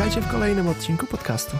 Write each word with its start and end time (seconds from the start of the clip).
Witajcie 0.00 0.20
w 0.20 0.30
kolejnym 0.30 0.68
odcinku 0.68 1.06
podcastu 1.06 1.56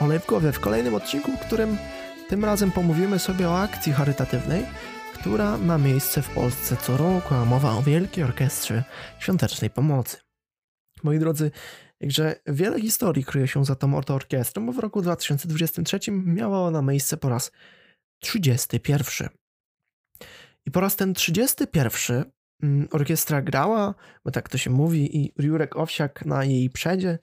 Olej 0.00 0.18
w 0.18 0.26
głowie. 0.26 0.52
W 0.52 0.60
kolejnym 0.60 0.94
odcinku, 0.94 1.32
w 1.32 1.40
którym 1.40 1.78
tym 2.28 2.44
razem 2.44 2.72
pomówimy 2.72 3.18
sobie 3.18 3.48
o 3.48 3.60
akcji 3.60 3.92
charytatywnej, 3.92 4.66
która 5.14 5.58
ma 5.58 5.78
miejsce 5.78 6.22
w 6.22 6.30
Polsce 6.30 6.76
co 6.76 6.96
roku, 6.96 7.34
a 7.34 7.44
mowa 7.44 7.72
o 7.72 7.82
Wielkiej 7.82 8.24
Orkiestrze 8.24 8.84
Świątecznej 9.18 9.70
Pomocy. 9.70 10.16
Moi 11.02 11.18
drodzy, 11.18 11.50
Także 12.00 12.36
wiele 12.46 12.80
historii 12.80 13.24
kryje 13.24 13.48
się 13.48 13.64
za 13.64 13.74
tą 13.74 13.96
orkiestrą, 13.96 14.66
bo 14.66 14.72
w 14.72 14.78
roku 14.78 15.02
2023 15.02 15.98
miała 16.10 16.60
ona 16.60 16.82
miejsce 16.82 17.16
po 17.16 17.28
raz 17.28 17.52
31. 18.20 19.28
I 20.66 20.70
po 20.70 20.80
raz 20.80 20.96
ten 20.96 21.14
31 21.14 22.24
mm, 22.62 22.88
orkiestra 22.90 23.42
grała, 23.42 23.94
bo 24.24 24.30
tak 24.30 24.48
to 24.48 24.58
się 24.58 24.70
mówi, 24.70 25.16
i 25.16 25.32
Jurek 25.38 25.76
Owsiak 25.76 26.26
na 26.26 26.44
jej 26.44 26.70
przedzie. 26.70 27.18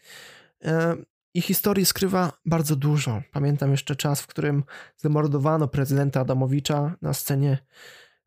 E, 0.65 0.95
I 1.33 1.41
historii 1.41 1.85
skrywa 1.85 2.31
bardzo 2.45 2.75
dużo. 2.75 3.21
Pamiętam 3.31 3.71
jeszcze 3.71 3.95
czas, 3.95 4.21
w 4.21 4.27
którym 4.27 4.63
zamordowano 4.97 5.67
prezydenta 5.67 6.19
Adamowicza 6.19 6.95
na 7.01 7.13
scenie 7.13 7.57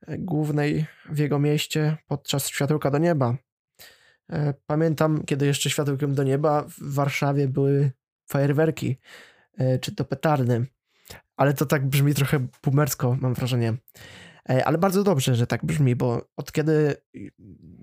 e, 0.06 0.18
głównej 0.18 0.86
w 1.10 1.18
jego 1.18 1.38
mieście 1.38 1.96
podczas 2.06 2.48
Światełka 2.48 2.90
do 2.90 2.98
Nieba. 2.98 3.36
E, 4.32 4.54
pamiętam, 4.66 5.24
kiedy 5.24 5.46
jeszcze 5.46 5.70
światełkiem 5.70 6.14
do 6.14 6.22
nieba 6.22 6.62
w 6.62 6.94
Warszawie 6.94 7.48
były 7.48 7.92
fajerwerki, 8.28 8.96
czy 9.80 9.94
to 9.94 10.04
petardy, 10.04 10.66
ale 11.36 11.54
to 11.54 11.66
tak 11.66 11.86
brzmi 11.86 12.14
trochę 12.14 12.46
boomersko, 12.62 13.16
mam 13.20 13.34
wrażenie. 13.34 13.74
Ale 14.64 14.78
bardzo 14.78 15.04
dobrze, 15.04 15.34
że 15.34 15.46
tak 15.46 15.64
brzmi, 15.64 15.96
bo 15.96 16.28
od 16.36 16.52
kiedy 16.52 16.96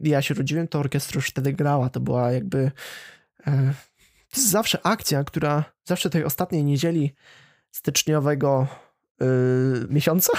ja 0.03 0.21
się 0.21 0.33
rodziłem, 0.33 0.67
to 0.67 0.79
orkiestra 0.79 1.17
już 1.17 1.27
wtedy 1.27 1.53
grała. 1.53 1.89
To 1.89 1.99
była 1.99 2.31
jakby 2.31 2.71
to 4.31 4.39
jest 4.39 4.51
zawsze 4.51 4.85
akcja, 4.85 5.23
która 5.23 5.63
zawsze 5.83 6.09
tej 6.09 6.23
ostatniej 6.23 6.63
niedzieli 6.63 7.13
styczniowego 7.71 8.67
yy, 9.19 9.27
miesiąca 9.89 10.33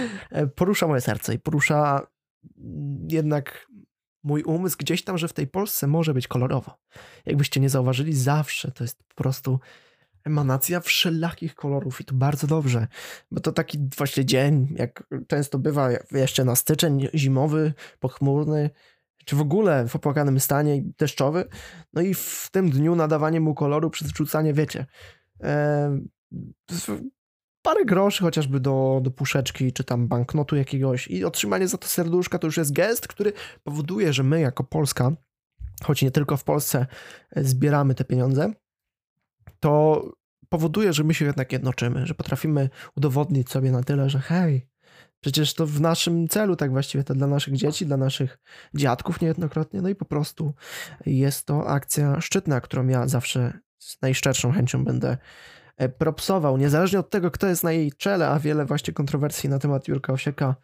porusza 0.56 0.86
moje 0.86 1.00
serce 1.00 1.34
i 1.34 1.38
porusza 1.38 2.06
jednak 3.08 3.68
mój 4.22 4.42
umysł 4.42 4.76
gdzieś 4.78 5.04
tam, 5.04 5.18
że 5.18 5.28
w 5.28 5.32
tej 5.32 5.46
Polsce 5.46 5.86
może 5.86 6.14
być 6.14 6.28
kolorowo. 6.28 6.78
Jakbyście 7.26 7.60
nie 7.60 7.68
zauważyli, 7.68 8.14
zawsze 8.16 8.70
to 8.70 8.84
jest 8.84 9.04
po 9.04 9.14
prostu 9.14 9.60
emanacja 10.24 10.80
wszelakich 10.80 11.54
kolorów 11.54 12.00
i 12.00 12.04
to 12.04 12.14
bardzo 12.14 12.46
dobrze, 12.46 12.86
bo 13.30 13.40
to 13.40 13.52
taki 13.52 13.78
właśnie 13.96 14.24
dzień, 14.24 14.74
jak 14.76 15.04
często 15.28 15.58
bywa 15.58 15.88
jeszcze 16.10 16.44
na 16.44 16.56
styczeń 16.56 17.08
zimowy, 17.14 17.72
pochmurny, 18.00 18.70
czy 19.24 19.36
w 19.36 19.40
ogóle 19.40 19.88
w 19.88 19.96
opłakanym 19.96 20.40
stanie 20.40 20.82
deszczowy, 20.98 21.44
no 21.92 22.02
i 22.02 22.14
w 22.14 22.48
tym 22.52 22.70
dniu 22.70 22.96
nadawanie 22.96 23.40
mu 23.40 23.54
koloru 23.54 23.90
przez 23.90 24.12
wrzucanie, 24.12 24.54
wiecie, 24.54 24.86
e, 25.42 25.98
parę 27.62 27.84
groszy 27.84 28.22
chociażby 28.22 28.60
do, 28.60 29.00
do 29.02 29.10
puszeczki, 29.10 29.72
czy 29.72 29.84
tam 29.84 30.08
banknotu 30.08 30.56
jakiegoś. 30.56 31.08
I 31.08 31.24
otrzymanie 31.24 31.68
za 31.68 31.78
to 31.78 31.88
serduszka 31.88 32.38
to 32.38 32.46
już 32.46 32.56
jest 32.56 32.72
gest, 32.72 33.08
który 33.08 33.32
powoduje, 33.62 34.12
że 34.12 34.22
my 34.22 34.40
jako 34.40 34.64
Polska, 34.64 35.12
choć 35.84 36.02
nie 36.02 36.10
tylko 36.10 36.36
w 36.36 36.44
Polsce 36.44 36.86
e, 37.30 37.44
zbieramy 37.44 37.94
te 37.94 38.04
pieniądze, 38.04 38.52
to 39.60 40.02
powoduje, 40.48 40.92
że 40.92 41.04
my 41.04 41.14
się 41.14 41.24
jednak 41.24 41.52
jednoczymy, 41.52 42.06
że 42.06 42.14
potrafimy 42.14 42.70
udowodnić 42.96 43.50
sobie 43.50 43.72
na 43.72 43.82
tyle, 43.82 44.10
że 44.10 44.18
hej, 44.18 44.68
przecież 45.22 45.54
to 45.54 45.66
w 45.66 45.80
naszym 45.80 46.28
celu, 46.28 46.56
tak 46.56 46.70
właściwie 46.70 47.04
to 47.04 47.14
dla 47.14 47.26
naszych 47.26 47.56
dzieci, 47.56 47.86
dla 47.86 47.96
naszych 47.96 48.38
dziadków 48.74 49.20
niejednokrotnie, 49.20 49.82
no 49.82 49.88
i 49.88 49.94
po 49.94 50.04
prostu 50.04 50.54
jest 51.06 51.46
to 51.46 51.68
akcja 51.68 52.20
szczytna, 52.20 52.60
którą 52.60 52.86
ja 52.86 53.08
zawsze 53.08 53.58
z 53.78 54.02
najszczerszą 54.02 54.52
chęcią 54.52 54.84
będę 54.84 55.16
E, 55.76 55.88
propsował, 55.88 56.56
niezależnie 56.56 56.98
od 56.98 57.10
tego, 57.10 57.30
kto 57.30 57.46
jest 57.46 57.64
na 57.64 57.72
jej 57.72 57.92
czele, 57.92 58.28
a 58.28 58.38
wiele 58.38 58.64
właśnie 58.64 58.94
kontrowersji 58.94 59.48
na 59.48 59.58
temat 59.58 59.88
Jurka 59.88 60.12
Osieka 60.12 60.54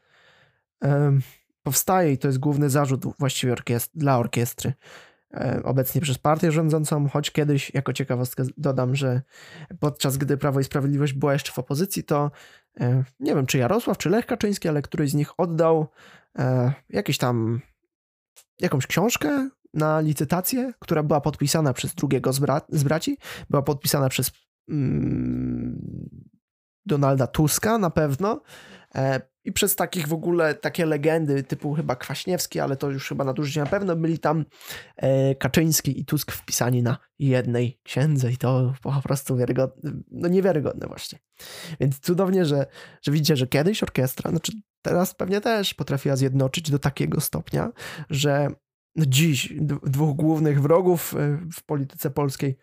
powstaje 1.63 2.13
i 2.13 2.19
to 2.19 2.29
jest 2.29 2.39
główny 2.39 2.71
zarzut 2.71 3.05
właściwie 3.19 3.53
orkiest 3.53 3.91
dla 3.95 4.19
orkiestry. 4.19 4.73
Um, 5.31 5.61
obecnie 5.65 6.01
przez 6.01 6.19
partię 6.19 6.53
rządzącą, 6.53 7.09
choć 7.09 7.31
kiedyś, 7.31 7.75
jako 7.75 7.93
ciekawostkę 7.93 8.45
dodam, 8.57 8.95
że 8.95 9.23
podczas 9.81 10.17
gdy 10.17 10.37
Prawo 10.37 10.61
i 10.61 10.65
Sprawiedliwość 10.65 11.13
była 11.13 11.33
jeszcze 11.33 11.53
w 11.53 11.59
opozycji, 11.59 12.05
to 12.05 12.31
um, 12.81 13.05
nie 13.21 13.35
wiem, 13.35 13.47
czy 13.47 13.59
Jarosław, 13.59 13.99
czy 13.99 14.11
Lech 14.11 14.27
Kaczyński, 14.27 14.69
ale 14.69 14.83
któryś 14.83 15.11
z 15.11 15.15
nich 15.15 15.41
oddał 15.41 15.89
jakiś 16.91 17.19
tam 17.19 17.61
jakąś 18.61 18.87
książkę 18.87 19.49
na 19.75 20.01
licytację, 20.01 20.73
która 20.79 21.03
była 21.03 21.21
podpisana 21.21 21.73
przez 21.73 21.95
drugiego 21.95 22.33
z, 22.33 22.39
bra 22.39 22.61
z 22.69 22.85
braci, 22.85 23.19
była 23.51 23.63
podpisana 23.63 24.09
przez 24.09 24.31
Mm, 24.69 25.81
Donalda 26.87 27.27
Tuska 27.27 27.79
na 27.79 27.91
pewno. 27.91 28.43
E, 28.95 29.21
I 29.45 29.53
przez 29.53 29.77
takich 29.77 30.09
w 30.09 30.13
ogóle 30.13 30.55
takie 30.55 30.87
legendy 30.87 31.43
typu 31.43 31.75
chyba 31.75 31.97
Kwaśniewski, 31.97 32.61
ale 32.61 32.77
to 32.77 32.91
już 32.91 33.09
chyba 33.09 33.25
nadużycie 33.25 33.61
na 33.61 33.67
pewno 33.67 33.97
byli 33.97 34.19
tam 34.19 34.45
e, 34.97 35.35
Kaczyński 35.35 36.01
i 36.01 36.05
Tusk 36.05 36.33
wpisani 36.33 36.83
na 36.83 36.99
jednej 37.19 37.81
księdze 37.83 38.33
i 38.33 38.37
to 38.37 38.75
po 38.83 39.03
prostu 39.03 39.37
wiarygodne, 39.37 39.93
no 40.11 40.29
niewiarygodne 40.29 40.87
właśnie. 40.87 41.19
Więc 41.81 42.01
cudownie, 42.01 42.45
że, 42.45 42.67
że 43.03 43.13
widzicie, 43.13 43.37
że 43.37 43.47
kiedyś 43.47 43.83
orkiestra, 43.83 44.31
znaczy 44.31 44.53
teraz 44.83 45.15
pewnie 45.15 45.41
też 45.41 45.75
potrafiła 45.75 46.17
zjednoczyć 46.17 46.71
do 46.71 46.79
takiego 46.79 47.21
stopnia, 47.21 47.73
że 48.11 48.49
dziś 48.97 49.53
dwóch 49.83 50.17
głównych 50.17 50.63
wrogów 50.63 51.15
e, 51.15 51.39
w 51.53 51.63
polityce 51.63 52.11
polskiej 52.11 52.59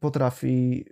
potrafi 0.00 0.84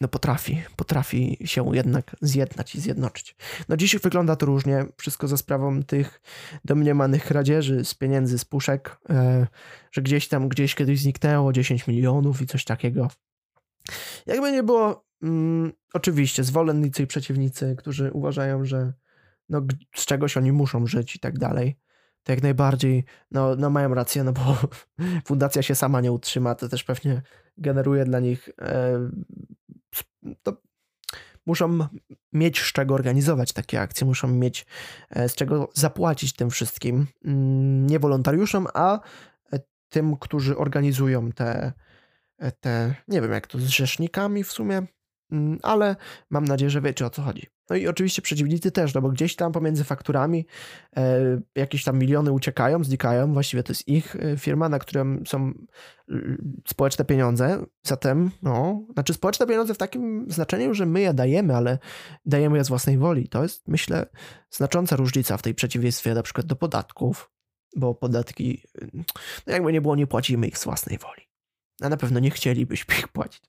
no 0.00 0.08
potrafi, 0.08 0.62
potrafi 0.76 1.38
się 1.44 1.76
jednak 1.76 2.16
zjednać 2.20 2.74
i 2.74 2.80
zjednoczyć. 2.80 3.36
No 3.68 3.76
dziś 3.76 3.98
wygląda 3.98 4.36
to 4.36 4.46
różnie, 4.46 4.84
wszystko 4.96 5.28
za 5.28 5.36
sprawą 5.36 5.82
tych 5.82 6.20
domniemanych 6.64 7.24
kradzieży 7.24 7.84
z 7.84 7.94
pieniędzy 7.94 8.38
z 8.38 8.44
puszek, 8.44 8.96
e, 9.10 9.46
że 9.92 10.02
gdzieś 10.02 10.28
tam, 10.28 10.48
gdzieś 10.48 10.74
kiedyś 10.74 11.00
zniknęło 11.00 11.52
10 11.52 11.86
milionów 11.86 12.42
i 12.42 12.46
coś 12.46 12.64
takiego. 12.64 13.08
Jakby 14.26 14.52
nie 14.52 14.62
było, 14.62 15.04
mm, 15.22 15.72
oczywiście 15.92 16.44
zwolennicy 16.44 17.02
i 17.02 17.06
przeciwnicy, 17.06 17.76
którzy 17.78 18.12
uważają, 18.12 18.64
że 18.64 18.92
no, 19.48 19.62
z 19.96 20.06
czegoś 20.06 20.36
oni 20.36 20.52
muszą 20.52 20.86
żyć 20.86 21.16
i 21.16 21.18
tak 21.18 21.38
dalej, 21.38 21.76
to 22.22 22.32
jak 22.32 22.42
najbardziej 22.42 23.04
no, 23.30 23.56
no 23.56 23.70
mają 23.70 23.94
rację, 23.94 24.24
no 24.24 24.32
bo 24.32 24.56
fundacja 25.28 25.62
się 25.62 25.74
sama 25.74 26.00
nie 26.00 26.12
utrzyma, 26.12 26.54
to 26.54 26.68
też 26.68 26.84
pewnie 26.84 27.22
generuje 27.58 28.04
dla 28.04 28.20
nich 28.20 28.48
e, 28.62 29.10
to 30.42 30.56
muszą 31.46 31.78
mieć 32.32 32.60
z 32.60 32.72
czego 32.72 32.94
organizować 32.94 33.52
takie 33.52 33.80
akcje, 33.80 34.06
muszą 34.06 34.28
mieć 34.28 34.66
e, 35.10 35.28
z 35.28 35.34
czego 35.34 35.70
zapłacić 35.74 36.32
tym 36.32 36.50
wszystkim, 36.50 37.06
mm, 37.24 37.86
nie 37.86 37.98
wolontariuszom, 37.98 38.66
a 38.74 39.00
e, 39.52 39.60
tym, 39.88 40.16
którzy 40.16 40.56
organizują 40.56 41.32
te, 41.32 41.72
e, 42.38 42.52
te 42.52 42.94
nie 43.08 43.20
wiem 43.20 43.32
jak 43.32 43.46
to, 43.46 43.58
z 43.58 43.66
rzecznikami 43.66 44.44
w 44.44 44.52
sumie, 44.52 44.82
ale 45.62 45.96
mam 46.30 46.44
nadzieję, 46.44 46.70
że 46.70 46.80
wiecie 46.80 47.06
o 47.06 47.10
co 47.10 47.22
chodzi. 47.22 47.46
No 47.70 47.76
i 47.76 47.88
oczywiście 47.88 48.22
przeciwnicy 48.22 48.70
też, 48.70 48.94
no 48.94 49.02
bo 49.02 49.08
gdzieś 49.08 49.36
tam 49.36 49.52
pomiędzy 49.52 49.84
fakturami 49.84 50.46
e, 50.96 51.40
jakieś 51.54 51.84
tam 51.84 51.98
miliony 51.98 52.32
uciekają, 52.32 52.84
znikają. 52.84 53.32
Właściwie 53.32 53.62
to 53.62 53.70
jest 53.70 53.88
ich 53.88 54.16
e, 54.16 54.36
firma, 54.36 54.68
na 54.68 54.78
którą 54.78 55.24
są 55.26 55.52
społeczne 56.68 57.04
pieniądze. 57.04 57.64
Zatem, 57.82 58.30
no, 58.42 58.82
znaczy 58.92 59.14
społeczne 59.14 59.46
pieniądze 59.46 59.74
w 59.74 59.78
takim 59.78 60.26
znaczeniu, 60.28 60.74
że 60.74 60.86
my 60.86 61.00
je 61.00 61.14
dajemy, 61.14 61.56
ale 61.56 61.78
dajemy 62.24 62.58
je 62.58 62.64
z 62.64 62.68
własnej 62.68 62.98
woli. 62.98 63.28
To 63.28 63.42
jest, 63.42 63.68
myślę, 63.68 64.06
znacząca 64.50 64.96
różnica 64.96 65.36
w 65.36 65.42
tej 65.42 65.54
przeciwieństwie 65.54 66.14
na 66.14 66.22
przykład 66.22 66.46
do 66.46 66.56
podatków, 66.56 67.30
bo 67.76 67.94
podatki, 67.94 68.62
no 69.46 69.52
jakby 69.52 69.72
nie 69.72 69.80
było, 69.80 69.96
nie 69.96 70.06
płacimy 70.06 70.48
ich 70.48 70.58
z 70.58 70.64
własnej 70.64 70.98
woli. 70.98 71.22
A 71.80 71.88
na 71.88 71.96
pewno 71.96 72.20
nie 72.20 72.30
chcielibyśmy 72.30 72.94
ich 72.94 73.08
płacić. 73.08 73.42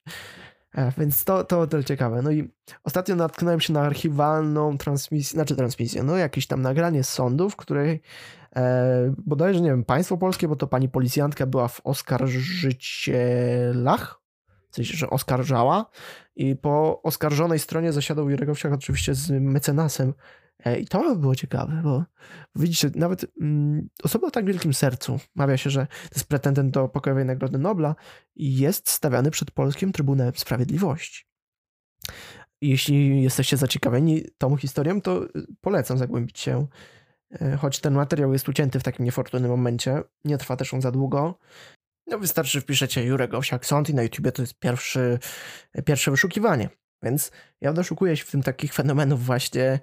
E, 0.75 0.91
więc 0.97 1.23
to, 1.23 1.43
to, 1.43 1.67
to 1.67 1.83
ciekawe. 1.83 2.21
No 2.21 2.31
i 2.31 2.51
ostatnio 2.83 3.15
natknąłem 3.15 3.59
się 3.59 3.73
na 3.73 3.81
archiwalną 3.81 4.77
transmisję, 4.77 5.35
znaczy 5.35 5.55
transmisję, 5.55 6.03
no 6.03 6.17
jakieś 6.17 6.47
tam 6.47 6.61
nagranie 6.61 7.03
z 7.03 7.09
sądu, 7.09 7.49
w 7.49 7.55
której 7.55 8.01
e, 8.55 9.13
bodajże, 9.17 9.61
nie 9.61 9.69
wiem, 9.69 9.83
państwo 9.83 10.17
polskie, 10.17 10.47
bo 10.47 10.55
to 10.55 10.67
pani 10.67 10.89
policjantka 10.89 11.45
była 11.45 11.67
w 11.67 11.81
oskarżycielach, 11.83 14.20
w 14.71 14.75
sensie, 14.75 14.97
że 14.97 15.09
oskarżała 15.09 15.85
i 16.35 16.55
po 16.55 17.01
oskarżonej 17.01 17.59
stronie 17.59 17.93
zasiadał 17.93 18.29
Jurek 18.29 18.49
Owsiak 18.49 18.73
oczywiście 18.73 19.15
z 19.15 19.29
mecenasem 19.29 20.13
E, 20.65 20.79
I 20.79 20.87
to 20.87 21.15
było 21.15 21.35
ciekawe, 21.35 21.81
bo 21.83 22.03
widzicie, 22.55 22.91
nawet 22.95 23.25
mm, 23.41 23.89
osoba 24.03 24.27
o 24.27 24.31
tak 24.31 24.45
wielkim 24.45 24.73
sercu, 24.73 25.19
mawia 25.35 25.57
się, 25.57 25.69
że 25.69 25.87
to 25.87 26.15
jest 26.15 26.27
pretendent 26.27 26.73
do 26.73 26.87
pokojowej 26.87 27.25
Nagrody 27.25 27.57
Nobla 27.57 27.95
jest 28.35 28.89
stawiany 28.89 29.31
przed 29.31 29.51
Polskim 29.51 29.91
Trybunałem 29.91 30.33
Sprawiedliwości. 30.35 31.25
Jeśli 32.61 33.23
jesteście 33.23 33.57
zaciekawieni 33.57 34.23
tą 34.37 34.57
historią, 34.57 35.01
to 35.01 35.25
polecam 35.61 35.97
zagłębić 35.97 36.39
się, 36.39 36.67
e, 37.31 37.57
choć 37.57 37.79
ten 37.79 37.93
materiał 37.93 38.33
jest 38.33 38.49
ucięty 38.49 38.79
w 38.79 38.83
takim 38.83 39.05
niefortunnym 39.05 39.51
momencie, 39.51 40.01
nie 40.25 40.37
trwa 40.37 40.57
też 40.57 40.73
on 40.73 40.81
za 40.81 40.91
długo. 40.91 41.39
No 42.11 42.19
wystarczy, 42.19 42.61
wpiszecie 42.61 43.03
Jurek 43.03 43.33
Owsiak 43.33 43.65
Sąd 43.65 43.89
i 43.89 43.93
na 43.93 44.03
YouTubie 44.03 44.31
to 44.31 44.41
jest 44.41 44.59
pierwszy, 44.59 45.19
pierwsze 45.85 46.11
wyszukiwanie. 46.11 46.69
Więc 47.03 47.31
ja 47.61 47.73
doszukuję 47.73 48.17
się 48.17 48.25
w 48.25 48.31
tym 48.31 48.43
takich 48.43 48.73
fenomenów 48.73 49.25
właśnie 49.25 49.79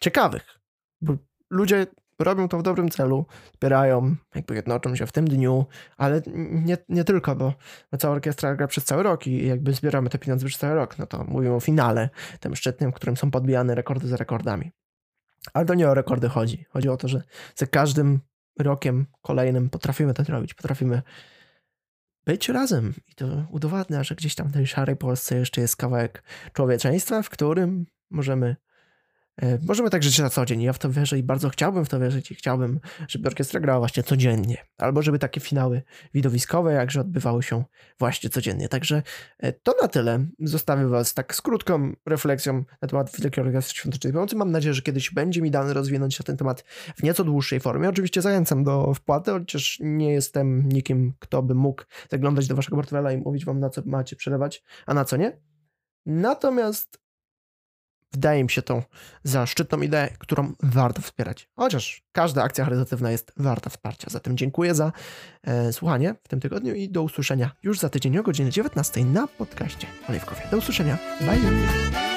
ciekawych. 0.00 0.58
Bo 1.00 1.16
ludzie 1.50 1.86
robią 2.18 2.48
to 2.48 2.58
w 2.58 2.62
dobrym 2.62 2.90
celu, 2.90 3.26
zbierają, 3.54 4.16
jakby 4.34 4.54
jednoczą 4.54 4.96
się 4.96 5.06
w 5.06 5.12
tym 5.12 5.28
dniu, 5.28 5.66
ale 5.96 6.22
nie, 6.36 6.76
nie 6.88 7.04
tylko, 7.04 7.36
bo 7.36 7.54
cała 7.98 8.14
orkiestra 8.14 8.56
gra 8.56 8.66
przez 8.66 8.84
cały 8.84 9.02
rok 9.02 9.26
i 9.26 9.46
jakby 9.46 9.72
zbieramy 9.72 10.10
te 10.10 10.18
pieniądze 10.18 10.46
przez 10.46 10.60
cały 10.60 10.74
rok, 10.74 10.98
no 10.98 11.06
to 11.06 11.24
mówimy 11.24 11.54
o 11.54 11.60
finale, 11.60 12.10
tym 12.40 12.56
szczytnym, 12.56 12.92
w 12.92 12.94
którym 12.94 13.16
są 13.16 13.30
podbijane 13.30 13.74
rekordy 13.74 14.08
za 14.08 14.16
rekordami. 14.16 14.72
Ale 15.52 15.64
to 15.64 15.74
nie 15.74 15.88
o 15.88 15.94
rekordy 15.94 16.28
chodzi. 16.28 16.64
Chodzi 16.70 16.88
o 16.88 16.96
to, 16.96 17.08
że 17.08 17.22
za 17.54 17.66
każdym 17.66 18.20
rokiem 18.58 19.06
kolejnym 19.22 19.70
potrafimy 19.70 20.14
to 20.14 20.22
robić, 20.28 20.54
potrafimy 20.54 21.02
być 22.24 22.48
razem. 22.48 22.94
I 23.08 23.14
to 23.14 23.46
udowadnia, 23.50 24.04
że 24.04 24.14
gdzieś 24.14 24.34
tam 24.34 24.48
w 24.48 24.52
tej 24.52 24.66
szarej 24.66 24.96
Polsce 24.96 25.38
jeszcze 25.38 25.60
jest 25.60 25.76
kawałek 25.76 26.22
człowieczeństwa, 26.52 27.22
w 27.22 27.30
którym 27.30 27.86
możemy 28.10 28.56
możemy 29.68 29.90
tak 29.90 30.02
żyć 30.02 30.18
na 30.18 30.30
co 30.30 30.44
dzień. 30.44 30.62
Ja 30.62 30.72
w 30.72 30.78
to 30.78 30.90
wierzę 30.90 31.18
i 31.18 31.22
bardzo 31.22 31.48
chciałbym 31.48 31.84
w 31.84 31.88
to 31.88 32.00
wierzyć 32.00 32.30
i 32.30 32.34
chciałbym, 32.34 32.80
żeby 33.08 33.28
orkiestra 33.28 33.60
grała 33.60 33.78
właśnie 33.78 34.02
codziennie. 34.02 34.56
Albo 34.78 35.02
żeby 35.02 35.18
takie 35.18 35.40
finały 35.40 35.82
widowiskowe 36.14 36.72
jakże 36.72 37.00
odbywały 37.00 37.42
się 37.42 37.64
właśnie 37.98 38.30
codziennie. 38.30 38.68
Także 38.68 39.02
e, 39.38 39.52
to 39.52 39.74
na 39.82 39.88
tyle. 39.88 40.26
Zostawię 40.38 40.86
was 40.86 41.14
tak 41.14 41.34
z 41.34 41.40
krótką 41.40 41.92
refleksją 42.06 42.64
na 42.82 42.88
temat 42.88 43.20
Wielkiej 43.20 43.44
Orkiestry 43.44 43.76
Świątecznej 43.76 44.12
Pomocy. 44.12 44.36
Mam 44.36 44.50
nadzieję, 44.50 44.74
że 44.74 44.82
kiedyś 44.82 45.10
będzie 45.10 45.42
mi 45.42 45.50
dane 45.50 45.74
rozwinąć 45.74 46.14
się 46.14 46.24
ten 46.24 46.36
temat 46.36 46.64
w 46.96 47.02
nieco 47.02 47.24
dłuższej 47.24 47.60
formie. 47.60 47.88
Oczywiście 47.88 48.22
zachęcam 48.22 48.64
do 48.64 48.94
wpłaty, 48.94 49.30
chociaż 49.30 49.78
nie 49.80 50.12
jestem 50.12 50.68
nikim, 50.68 51.12
kto 51.18 51.42
by 51.42 51.54
mógł 51.54 51.82
zaglądać 52.10 52.46
do 52.46 52.54
waszego 52.54 52.76
portfela 52.76 53.12
i 53.12 53.16
mówić 53.16 53.44
wam, 53.44 53.60
na 53.60 53.70
co 53.70 53.82
macie 53.86 54.16
przelewać, 54.16 54.62
a 54.86 54.94
na 54.94 55.04
co 55.04 55.16
nie. 55.16 55.40
Natomiast 56.06 57.01
wydaje 58.12 58.44
mi 58.44 58.50
się 58.50 58.62
tą 58.62 58.82
za 59.24 59.46
szczytną 59.46 59.80
ideę, 59.80 60.08
którą 60.18 60.52
warto 60.62 61.02
wspierać. 61.02 61.48
Chociaż 61.56 62.02
każda 62.12 62.42
akcja 62.42 62.64
charytatywna 62.64 63.10
jest 63.10 63.32
warta 63.36 63.70
wsparcia. 63.70 64.06
Zatem 64.10 64.36
dziękuję 64.36 64.74
za 64.74 64.92
e, 65.42 65.72
słuchanie 65.72 66.14
w 66.24 66.28
tym 66.28 66.40
tygodniu 66.40 66.74
i 66.74 66.88
do 66.88 67.02
usłyszenia 67.02 67.50
już 67.62 67.78
za 67.78 67.88
tydzień 67.88 68.18
o 68.18 68.22
godzinie 68.22 68.50
19 68.50 69.04
na 69.04 69.26
podcaście 69.26 69.86
Oliwkowie. 70.08 70.42
Do 70.50 70.56
usłyszenia. 70.56 70.98
Bye. 71.20 72.11